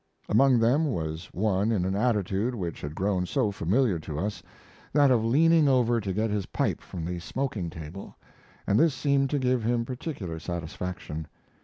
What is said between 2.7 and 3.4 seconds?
had grown